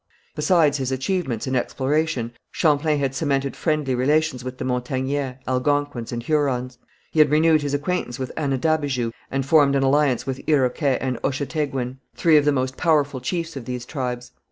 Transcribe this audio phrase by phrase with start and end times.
[0.33, 6.23] Besides his achievements in exploration Champlain had cemented friendly relations with the Montagnais, Algonquins and
[6.23, 6.79] Hurons;
[7.11, 11.99] he had renewed his acquaintance with Anadabijou and formed an alliance with Iroquet and Ochateguin,
[12.15, 14.31] three of the most powerful chiefs of these tribes.